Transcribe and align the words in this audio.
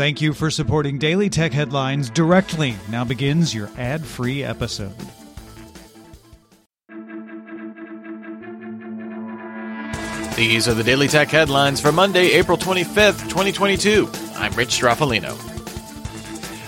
Thank 0.00 0.22
you 0.22 0.32
for 0.32 0.50
supporting 0.50 0.96
Daily 0.96 1.28
Tech 1.28 1.52
Headlines 1.52 2.08
directly. 2.08 2.74
Now 2.88 3.04
begins 3.04 3.54
your 3.54 3.68
ad 3.76 4.02
free 4.02 4.42
episode. 4.42 4.94
These 10.36 10.68
are 10.68 10.72
the 10.72 10.82
Daily 10.82 11.06
Tech 11.06 11.28
Headlines 11.28 11.82
for 11.82 11.92
Monday, 11.92 12.30
April 12.30 12.56
25th, 12.56 13.28
2022. 13.28 14.08
I'm 14.36 14.54
Rich 14.54 14.70
Stroffolino. 14.70 15.36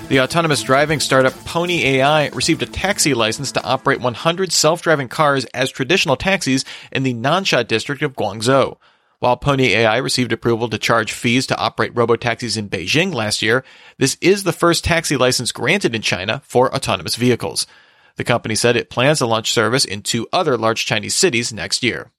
The 0.08 0.20
autonomous 0.20 0.62
driving 0.62 1.00
startup 1.00 1.32
Pony 1.46 1.84
AI 1.84 2.28
received 2.34 2.62
a 2.62 2.66
taxi 2.66 3.14
license 3.14 3.50
to 3.52 3.64
operate 3.64 4.02
100 4.02 4.52
self-driving 4.52 5.08
cars 5.08 5.46
as 5.54 5.70
traditional 5.70 6.16
taxis 6.16 6.66
in 6.92 7.02
the 7.02 7.14
Nansha 7.14 7.66
district 7.66 8.02
of 8.02 8.12
Guangzhou. 8.12 8.76
While 9.22 9.36
Pony 9.36 9.68
AI 9.68 9.98
received 9.98 10.32
approval 10.32 10.68
to 10.68 10.78
charge 10.78 11.12
fees 11.12 11.46
to 11.46 11.56
operate 11.56 11.94
robotaxis 11.94 12.58
in 12.58 12.68
Beijing 12.68 13.14
last 13.14 13.40
year, 13.40 13.62
this 13.96 14.16
is 14.20 14.42
the 14.42 14.52
first 14.52 14.82
taxi 14.82 15.16
license 15.16 15.52
granted 15.52 15.94
in 15.94 16.02
China 16.02 16.42
for 16.44 16.74
autonomous 16.74 17.14
vehicles. 17.14 17.64
The 18.16 18.24
company 18.24 18.56
said 18.56 18.74
it 18.74 18.90
plans 18.90 19.18
to 19.18 19.26
launch 19.26 19.52
service 19.52 19.84
in 19.84 20.02
two 20.02 20.26
other 20.32 20.58
large 20.58 20.86
Chinese 20.86 21.14
cities 21.14 21.52
next 21.52 21.84
year. 21.84 22.10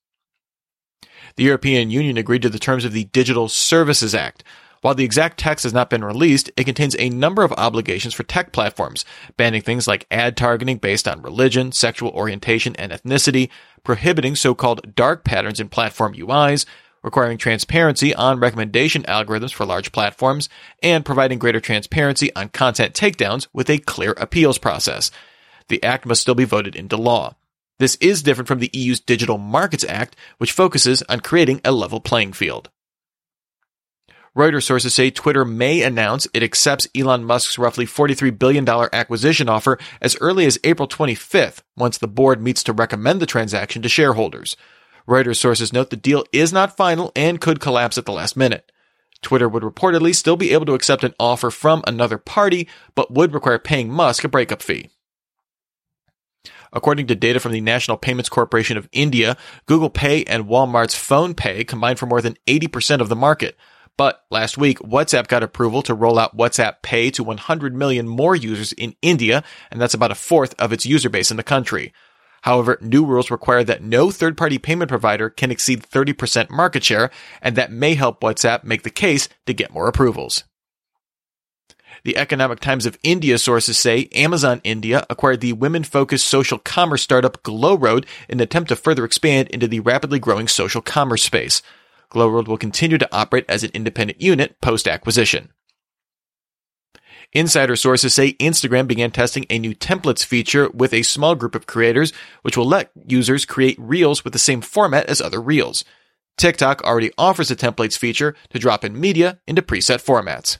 The 1.35 1.43
European 1.43 1.91
Union 1.91 2.15
agreed 2.15 2.41
to 2.43 2.49
the 2.49 2.57
terms 2.57 2.85
of 2.85 2.93
the 2.93 3.03
Digital 3.03 3.49
Services 3.49 4.15
Act. 4.15 4.45
While 4.79 4.95
the 4.95 5.03
exact 5.03 5.37
text 5.37 5.63
has 5.63 5.73
not 5.73 5.89
been 5.89 6.05
released, 6.05 6.51
it 6.55 6.63
contains 6.63 6.95
a 6.97 7.09
number 7.09 7.43
of 7.43 7.51
obligations 7.57 8.13
for 8.13 8.23
tech 8.23 8.53
platforms, 8.53 9.03
banning 9.35 9.61
things 9.61 9.89
like 9.89 10.07
ad 10.09 10.37
targeting 10.37 10.77
based 10.77 11.05
on 11.09 11.21
religion, 11.21 11.73
sexual 11.73 12.11
orientation, 12.11 12.77
and 12.77 12.93
ethnicity, 12.93 13.49
prohibiting 13.83 14.37
so-called 14.37 14.95
dark 14.95 15.25
patterns 15.25 15.59
in 15.59 15.67
platform 15.67 16.13
UIs, 16.13 16.65
requiring 17.03 17.37
transparency 17.37 18.15
on 18.15 18.39
recommendation 18.39 19.03
algorithms 19.03 19.53
for 19.53 19.65
large 19.65 19.91
platforms, 19.91 20.49
and 20.81 21.05
providing 21.05 21.37
greater 21.37 21.59
transparency 21.59 22.33
on 22.35 22.49
content 22.49 22.93
takedowns 22.93 23.47
with 23.53 23.69
a 23.69 23.77
clear 23.77 24.11
appeals 24.17 24.57
process. 24.57 25.11
The 25.67 25.83
act 25.83 26.05
must 26.05 26.21
still 26.21 26.35
be 26.35 26.45
voted 26.45 26.75
into 26.75 26.97
law. 26.97 27.35
This 27.79 27.95
is 27.95 28.23
different 28.23 28.47
from 28.47 28.59
the 28.59 28.69
EU's 28.73 28.99
Digital 28.99 29.37
Markets 29.37 29.83
Act, 29.83 30.15
which 30.37 30.51
focuses 30.51 31.03
on 31.03 31.19
creating 31.19 31.59
a 31.65 31.71
level 31.71 31.99
playing 31.99 32.33
field. 32.33 32.69
Reuters 34.35 34.63
sources 34.63 34.95
say 34.95 35.11
Twitter 35.11 35.45
may 35.45 35.83
announce 35.83 36.27
it 36.33 36.41
accepts 36.41 36.87
Elon 36.95 37.23
Musk's 37.23 37.59
roughly 37.59 37.85
$43 37.85 38.37
billion 38.39 38.67
acquisition 38.67 39.47
offer 39.47 39.77
as 40.01 40.17
early 40.21 40.47
as 40.47 40.57
April 40.63 40.87
25th, 40.87 41.61
once 41.77 41.99
the 41.99 42.07
board 42.07 42.41
meets 42.41 42.63
to 42.63 42.73
recommend 42.73 43.19
the 43.19 43.27
transaction 43.27 43.83
to 43.83 43.89
shareholders. 43.89 44.57
Reuters 45.07 45.37
sources 45.37 45.73
note 45.73 45.89
the 45.89 45.95
deal 45.95 46.23
is 46.31 46.53
not 46.53 46.77
final 46.77 47.11
and 47.15 47.41
could 47.41 47.59
collapse 47.59 47.97
at 47.97 48.05
the 48.05 48.11
last 48.11 48.37
minute. 48.37 48.71
Twitter 49.21 49.49
would 49.49 49.63
reportedly 49.63 50.13
still 50.13 50.35
be 50.35 50.51
able 50.51 50.65
to 50.65 50.73
accept 50.73 51.03
an 51.03 51.13
offer 51.19 51.49
from 51.49 51.83
another 51.87 52.17
party, 52.17 52.67
but 52.93 53.11
would 53.11 53.33
require 53.33 53.59
paying 53.59 53.89
Musk 53.89 54.23
a 54.23 54.27
breakup 54.29 54.61
fee. 54.61 54.89
According 56.73 57.07
to 57.07 57.15
data 57.15 57.39
from 57.39 57.51
the 57.51 57.61
National 57.61 57.97
Payments 57.97 58.29
Corporation 58.29 58.77
of 58.77 58.89
India, 58.91 59.37
Google 59.67 59.91
Pay 59.91 60.23
and 60.25 60.45
Walmart's 60.45 60.95
PhonePe 60.95 61.67
combined 61.67 61.99
for 61.99 62.07
more 62.07 62.21
than 62.21 62.37
80% 62.47 62.99
of 62.99 63.09
the 63.09 63.15
market. 63.15 63.57
But 63.95 64.23
last 64.31 64.57
week, 64.57 64.79
WhatsApp 64.79 65.27
got 65.27 65.43
approval 65.43 65.83
to 65.83 65.93
roll 65.93 66.17
out 66.17 66.35
WhatsApp 66.35 66.81
Pay 66.81 67.11
to 67.11 67.23
100 67.23 67.75
million 67.75 68.07
more 68.07 68.35
users 68.35 68.73
in 68.73 68.95
India, 69.03 69.43
and 69.69 69.79
that's 69.79 69.93
about 69.93 70.11
a 70.11 70.15
fourth 70.15 70.55
of 70.57 70.73
its 70.73 70.85
user 70.85 71.09
base 71.09 71.29
in 71.29 71.37
the 71.37 71.43
country. 71.43 71.93
However, 72.43 72.77
new 72.81 73.05
rules 73.05 73.31
require 73.31 73.63
that 73.63 73.81
no 73.81 74.11
third-party 74.11 74.57
payment 74.57 74.89
provider 74.89 75.29
can 75.29 75.49
exceed 75.49 75.81
30% 75.81 76.49
market 76.49 76.83
share, 76.83 77.09
and 77.41 77.55
that 77.55 77.71
may 77.71 77.95
help 77.95 78.19
WhatsApp 78.19 78.65
make 78.65 78.83
the 78.83 78.89
case 78.89 79.29
to 79.45 79.53
get 79.53 79.73
more 79.73 79.87
approvals. 79.87 80.43
The 82.03 82.17
Economic 82.17 82.59
Times 82.59 82.85
of 82.85 82.99
India 83.01 83.37
sources 83.37 83.77
say 83.77 84.09
Amazon 84.13 84.59
India 84.65 85.05
acquired 85.09 85.39
the 85.39 85.53
women-focused 85.53 86.27
social 86.27 86.57
commerce 86.57 87.01
startup 87.01 87.43
Glowroad 87.43 88.05
in 88.27 88.39
an 88.39 88.43
attempt 88.43 88.67
to 88.69 88.75
further 88.75 89.05
expand 89.05 89.47
into 89.47 89.69
the 89.69 89.79
rapidly 89.79 90.19
growing 90.19 90.49
social 90.49 90.81
commerce 90.81 91.23
space. 91.23 91.61
Glowroad 92.09 92.49
will 92.49 92.57
continue 92.57 92.97
to 92.97 93.15
operate 93.15 93.45
as 93.47 93.63
an 93.63 93.71
independent 93.73 94.21
unit 94.21 94.59
post-acquisition. 94.59 95.53
Insider 97.33 97.75
sources 97.75 98.13
say 98.13 98.33
Instagram 98.33 98.87
began 98.87 99.09
testing 99.09 99.45
a 99.49 99.57
new 99.57 99.73
templates 99.73 100.23
feature 100.23 100.69
with 100.69 100.93
a 100.93 101.01
small 101.01 101.33
group 101.33 101.55
of 101.55 101.65
creators, 101.65 102.13
which 102.43 102.55
will 102.55 102.67
let 102.67 102.91
users 103.07 103.45
create 103.45 103.77
reels 103.79 104.23
with 104.23 104.33
the 104.33 104.39
same 104.39 104.61
format 104.61 105.07
as 105.07 105.19
other 105.19 105.41
reels. 105.41 105.83
TikTok 106.37 106.83
already 106.83 107.11
offers 107.17 107.49
a 107.49 107.55
templates 107.55 107.97
feature 107.97 108.35
to 108.49 108.59
drop 108.59 108.85
in 108.85 108.99
media 108.99 109.39
into 109.47 109.63
preset 109.63 110.03
formats. 110.03 110.59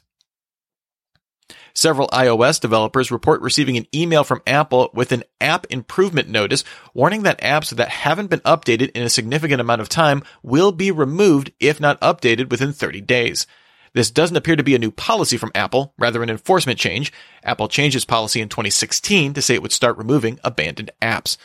Several 1.76 2.08
iOS 2.10 2.60
developers 2.60 3.12
report 3.12 3.42
receiving 3.42 3.78
an 3.78 3.88
email 3.94 4.24
from 4.24 4.44
Apple 4.46 4.92
with 4.94 5.12
an 5.12 5.24
app 5.42 5.66
improvement 5.72 6.30
notice 6.30 6.64
warning 6.94 7.24
that 7.24 7.42
apps 7.42 7.72
that 7.76 7.90
haven't 7.90 8.30
been 8.30 8.40
updated 8.42 8.92
in 8.92 9.04
a 9.04 9.10
significant 9.10 9.60
amount 9.60 9.82
of 9.82 9.90
time 9.90 10.24
will 10.44 10.72
be 10.72 10.92
removed 10.92 11.52
if 11.60 11.80
not 11.80 12.00
updated 12.02 12.50
within 12.50 12.74
30 12.74 13.02
days. 13.02 13.48
This 13.94 14.10
doesn't 14.10 14.38
appear 14.38 14.56
to 14.56 14.64
be 14.64 14.76
a 14.76 14.80
new 14.80 14.92
policy 14.92 15.38
from 15.38 15.52
Apple, 15.54 15.94
rather 16.00 16.24
an 16.24 16.30
enforcement 16.30 16.80
change. 16.80 17.14
Apple 17.44 17.68
changed 17.68 17.96
its 17.96 18.06
policy 18.06 18.42
in 18.42 18.50
2016 18.50 19.34
to 19.34 19.42
say 19.42 19.54
it 19.54 19.62
would 19.62 19.72
start 19.72 19.98
removing 19.98 20.40
abandoned 20.44 20.92
apps. 21.02 21.38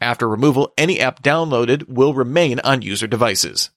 After 0.00 0.28
removal, 0.28 0.74
any 0.76 1.00
app 1.00 1.22
downloaded 1.22 1.88
will 1.88 2.12
remain 2.12 2.60
on 2.60 2.82
user 2.82 3.06
devices. 3.06 3.70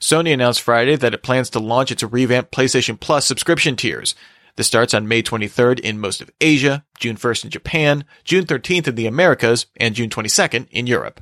Sony 0.00 0.32
announced 0.32 0.60
Friday 0.60 0.96
that 0.96 1.14
it 1.14 1.22
plans 1.22 1.50
to 1.50 1.58
launch 1.58 1.90
its 1.90 2.02
revamped 2.02 2.52
PlayStation 2.52 2.98
Plus 2.98 3.24
subscription 3.24 3.76
tiers. 3.76 4.14
This 4.56 4.66
starts 4.66 4.94
on 4.94 5.06
May 5.06 5.22
23rd 5.22 5.78
in 5.80 6.00
most 6.00 6.20
of 6.20 6.30
Asia, 6.40 6.84
June 6.98 7.16
1st 7.16 7.44
in 7.44 7.50
Japan, 7.50 8.04
June 8.24 8.44
13th 8.44 8.88
in 8.88 8.94
the 8.96 9.06
Americas, 9.06 9.66
and 9.76 9.94
June 9.94 10.10
22nd 10.10 10.66
in 10.70 10.88
Europe. 10.88 11.20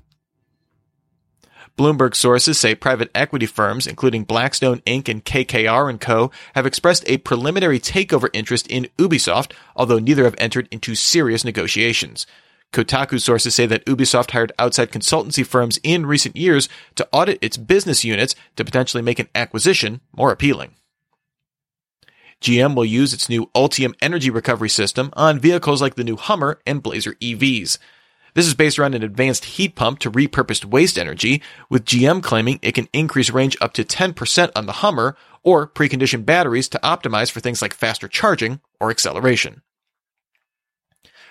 Bloomberg 1.79 2.15
sources 2.15 2.59
say 2.59 2.75
private 2.75 3.11
equity 3.15 3.45
firms, 3.45 3.87
including 3.87 4.25
Blackstone 4.25 4.81
Inc. 4.87 5.09
and 5.09 5.25
KKR 5.25 5.99
& 5.99 6.01
Co., 6.01 6.31
have 6.55 6.65
expressed 6.65 7.05
a 7.07 7.19
preliminary 7.19 7.79
takeover 7.79 8.31
interest 8.33 8.67
in 8.69 8.89
Ubisoft, 8.97 9.53
although 9.75 9.99
neither 9.99 10.25
have 10.25 10.35
entered 10.39 10.69
into 10.71 10.95
serious 10.95 11.45
negotiations. 11.45 12.27
Kotaku 12.73 13.21
sources 13.21 13.55
say 13.55 13.67
that 13.67 13.85
Ubisoft 13.85 14.31
hired 14.31 14.53
outside 14.59 14.91
consultancy 14.91 15.47
firms 15.47 15.79
in 15.83 16.07
recent 16.07 16.35
years 16.35 16.69
to 16.95 17.07
audit 17.13 17.39
its 17.43 17.57
business 17.57 18.05
units 18.05 18.35
to 18.57 18.65
potentially 18.65 19.03
make 19.03 19.19
an 19.19 19.29
acquisition 19.35 20.01
more 20.13 20.33
appealing. 20.33 20.75
GM 22.41 22.75
will 22.75 22.85
use 22.85 23.13
its 23.13 23.29
new 23.29 23.47
Ultium 23.55 23.95
energy 24.01 24.31
recovery 24.31 24.69
system 24.69 25.11
on 25.15 25.39
vehicles 25.39 25.81
like 25.81 25.95
the 25.95 26.05
new 26.05 26.17
Hummer 26.17 26.61
and 26.67 26.83
Blazer 26.83 27.15
EVs. 27.15 27.79
This 28.37 28.47
is 28.47 28.53
based 28.53 28.79
around 28.79 28.95
an 28.95 29.03
advanced 29.03 29.47
heat 29.47 29.77
pump 29.77 29.99
to 30.01 30.11
repurposed 30.11 30.67
waste 30.67 30.99
energy, 30.99 31.41
with 31.71 31.87
GM 31.87 32.23
claiming 32.23 32.59
it 32.61 32.73
can 32.73 32.87
increase 32.93 33.31
range 33.31 33.57
up 33.63 33.73
to 33.73 33.83
10% 33.83 34.53
on 34.55 34.67
the 34.67 34.73
Hummer 34.73 35.17
or 35.43 35.67
precondition 35.67 36.23
batteries 36.23 36.69
to 36.69 36.81
optimize 36.85 37.31
for 37.31 37.41
things 37.41 37.63
like 37.63 37.73
faster 37.73 38.09
charging 38.09 38.61
or 38.79 38.91
acceleration. 38.91 39.63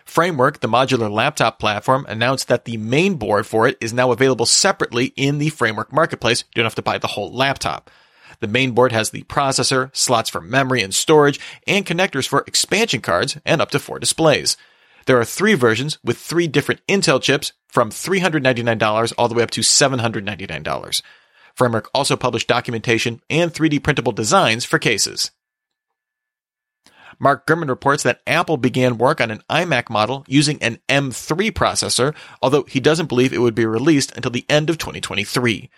Framework, 0.03 0.61
the 0.61 0.67
modular 0.67 1.11
laptop 1.11 1.59
platform, 1.59 2.07
announced 2.09 2.47
that 2.47 2.65
the 2.65 2.77
main 2.77 3.17
board 3.17 3.45
for 3.45 3.67
it 3.67 3.77
is 3.79 3.93
now 3.93 4.11
available 4.11 4.47
separately 4.47 5.13
in 5.15 5.37
the 5.37 5.49
Framework 5.49 5.93
marketplace. 5.93 6.43
You 6.55 6.61
don't 6.61 6.65
have 6.65 6.73
to 6.73 6.81
buy 6.81 6.97
the 6.97 7.05
whole 7.05 7.31
laptop. 7.31 7.91
The 8.39 8.47
main 8.47 8.71
board 8.71 8.91
has 8.93 9.11
the 9.11 9.21
processor, 9.25 9.95
slots 9.95 10.31
for 10.31 10.41
memory 10.41 10.81
and 10.81 10.91
storage, 10.91 11.39
and 11.67 11.85
connectors 11.85 12.27
for 12.27 12.43
expansion 12.47 13.01
cards 13.01 13.37
and 13.45 13.61
up 13.61 13.69
to 13.71 13.79
four 13.79 13.99
displays. 13.99 14.57
There 15.05 15.19
are 15.19 15.25
three 15.25 15.53
versions 15.53 15.99
with 16.03 16.17
three 16.17 16.47
different 16.47 16.81
Intel 16.87 17.21
chips 17.21 17.53
from 17.67 17.91
$399 17.91 19.13
all 19.17 19.27
the 19.27 19.35
way 19.35 19.43
up 19.43 19.51
to 19.51 19.61
$799. 19.61 21.01
Framework 21.53 21.89
also 21.93 22.15
published 22.15 22.47
documentation 22.47 23.21
and 23.29 23.53
3D 23.53 23.83
printable 23.83 24.11
designs 24.11 24.65
for 24.65 24.79
cases. 24.79 25.31
Mark 27.19 27.47
Gurman 27.47 27.69
reports 27.69 28.03
that 28.03 28.21
Apple 28.27 28.57
began 28.57 28.97
work 28.97 29.21
on 29.21 29.31
an 29.31 29.41
iMac 29.49 29.89
model 29.89 30.25
using 30.27 30.61
an 30.61 30.79
M3 30.89 31.51
processor, 31.51 32.13
although 32.41 32.63
he 32.63 32.79
doesn't 32.79 33.07
believe 33.07 33.31
it 33.31 33.41
would 33.41 33.55
be 33.55 33.65
released 33.65 34.11
until 34.15 34.31
the 34.31 34.45
end 34.49 34.69
of 34.69 34.77
2023. 34.77 35.69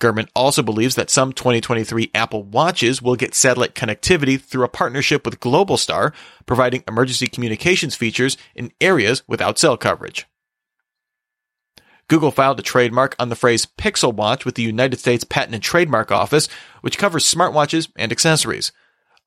Gurman 0.00 0.28
also 0.34 0.62
believes 0.62 0.96
that 0.96 1.10
some 1.10 1.32
2023 1.32 2.10
Apple 2.14 2.42
Watches 2.42 3.00
will 3.00 3.16
get 3.16 3.34
satellite 3.34 3.74
connectivity 3.74 4.40
through 4.40 4.64
a 4.64 4.68
partnership 4.68 5.24
with 5.24 5.40
Globalstar, 5.40 6.12
providing 6.46 6.82
emergency 6.88 7.26
communications 7.26 7.94
features 7.94 8.36
in 8.54 8.72
areas 8.80 9.22
without 9.28 9.58
cell 9.58 9.76
coverage. 9.76 10.26
Google 12.08 12.32
filed 12.32 12.58
a 12.58 12.62
trademark 12.62 13.14
on 13.20 13.28
the 13.28 13.36
phrase 13.36 13.66
Pixel 13.66 14.12
Watch 14.12 14.44
with 14.44 14.56
the 14.56 14.62
United 14.62 14.98
States 14.98 15.22
Patent 15.22 15.54
and 15.54 15.62
Trademark 15.62 16.10
Office, 16.10 16.48
which 16.80 16.98
covers 16.98 17.32
smartwatches 17.32 17.88
and 17.94 18.10
accessories. 18.10 18.72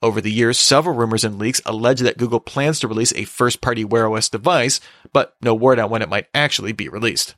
Over 0.01 0.19
the 0.19 0.31
years, 0.31 0.59
several 0.59 0.93
rumors 0.93 1.23
and 1.23 1.39
leaks 1.39 1.61
allege 1.65 2.01
that 2.01 2.17
Google 2.17 2.41
plans 2.41 2.81
to 2.81 2.89
release 2.89 3.13
a 3.13 3.23
first 3.23 3.61
party 3.61 3.85
Wear 3.85 4.11
OS 4.11 4.27
device, 4.27 4.81
but 5.13 5.37
no 5.41 5.55
word 5.55 5.79
on 5.79 5.89
when 5.89 6.01
it 6.01 6.09
might 6.09 6.27
actually 6.33 6.73
be 6.73 6.89
released. 6.89 7.35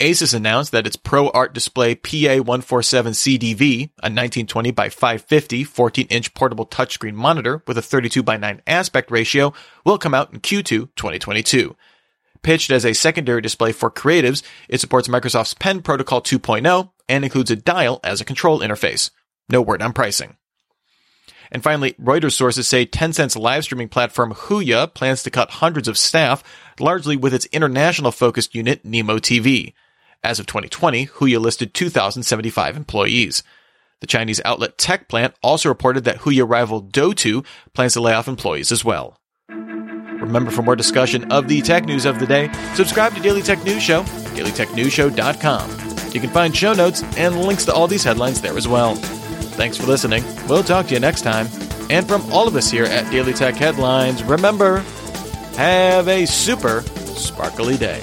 Asus 0.00 0.32
announced 0.32 0.72
that 0.72 0.86
its 0.86 0.96
ProArt 0.96 1.52
Display 1.52 1.94
PA147CDV, 1.94 3.82
a 3.82 4.08
1920 4.08 4.70
by 4.70 4.88
550 4.88 5.64
14-inch 5.64 6.32
portable 6.32 6.66
touchscreen 6.66 7.12
monitor 7.12 7.62
with 7.66 7.76
a 7.76 7.82
32 7.82 8.22
by 8.22 8.38
9 8.38 8.62
aspect 8.66 9.10
ratio, 9.10 9.52
will 9.84 9.98
come 9.98 10.14
out 10.14 10.32
in 10.32 10.40
Q2 10.40 10.88
2022. 10.96 11.76
Pitched 12.42 12.70
as 12.70 12.86
a 12.86 12.94
secondary 12.94 13.42
display 13.42 13.72
for 13.72 13.90
creatives, 13.90 14.42
it 14.70 14.80
supports 14.80 15.06
Microsoft's 15.06 15.52
Pen 15.52 15.82
Protocol 15.82 16.22
2.0 16.22 16.90
and 17.06 17.24
includes 17.24 17.50
a 17.50 17.56
dial 17.56 18.00
as 18.02 18.22
a 18.22 18.24
control 18.24 18.60
interface. 18.60 19.10
No 19.50 19.60
word 19.60 19.82
on 19.82 19.92
pricing. 19.92 20.38
And 21.52 21.62
finally, 21.62 21.92
Reuters 22.00 22.32
sources 22.32 22.66
say 22.66 22.86
Tencent's 22.86 23.36
live 23.36 23.64
streaming 23.64 23.88
platform 23.88 24.32
Huya 24.32 24.94
plans 24.94 25.22
to 25.24 25.30
cut 25.30 25.50
hundreds 25.50 25.88
of 25.88 25.98
staff, 25.98 26.42
largely 26.78 27.18
with 27.18 27.34
its 27.34 27.46
international 27.46 28.12
focused 28.12 28.54
unit 28.54 28.84
Nimo 28.84 29.18
TV. 29.18 29.74
As 30.22 30.38
of 30.38 30.46
2020, 30.46 31.06
Huya 31.06 31.40
listed 31.40 31.72
2,075 31.72 32.76
employees. 32.76 33.42
The 34.00 34.06
Chinese 34.06 34.40
outlet 34.44 34.76
Tech 34.76 35.08
Plant 35.08 35.34
also 35.42 35.68
reported 35.68 36.04
that 36.04 36.20
Huya 36.20 36.48
rival 36.48 36.82
Douyu 36.82 37.44
plans 37.72 37.94
to 37.94 38.00
lay 38.00 38.12
off 38.12 38.28
employees 38.28 38.70
as 38.70 38.84
well. 38.84 39.16
Remember, 39.48 40.50
for 40.50 40.62
more 40.62 40.76
discussion 40.76 41.32
of 41.32 41.48
the 41.48 41.62
tech 41.62 41.86
news 41.86 42.04
of 42.04 42.20
the 42.20 42.26
day, 42.26 42.50
subscribe 42.74 43.14
to 43.14 43.22
Daily 43.22 43.40
Tech 43.40 43.64
News 43.64 43.82
Show, 43.82 44.02
dailytechnewsshow.com. 44.02 46.12
You 46.12 46.20
can 46.20 46.30
find 46.30 46.54
show 46.54 46.74
notes 46.74 47.02
and 47.16 47.40
links 47.40 47.64
to 47.64 47.72
all 47.72 47.86
these 47.86 48.04
headlines 48.04 48.42
there 48.42 48.56
as 48.56 48.68
well. 48.68 48.96
Thanks 48.96 49.78
for 49.78 49.86
listening. 49.86 50.22
We'll 50.48 50.62
talk 50.62 50.88
to 50.88 50.94
you 50.94 51.00
next 51.00 51.22
time. 51.22 51.46
And 51.88 52.06
from 52.06 52.30
all 52.32 52.46
of 52.46 52.56
us 52.56 52.70
here 52.70 52.84
at 52.84 53.10
Daily 53.10 53.32
Tech 53.32 53.54
Headlines, 53.54 54.22
remember, 54.22 54.80
have 55.56 56.08
a 56.08 56.26
super 56.26 56.82
sparkly 56.82 57.76
day. 57.76 58.02